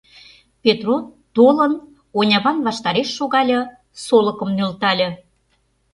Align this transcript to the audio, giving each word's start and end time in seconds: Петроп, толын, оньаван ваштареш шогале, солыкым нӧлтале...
Петроп, 0.63 1.05
толын, 1.35 1.73
оньаван 2.19 2.57
ваштареш 2.67 3.09
шогале, 3.17 3.59
солыкым 4.05 4.49
нӧлтале... 4.57 5.09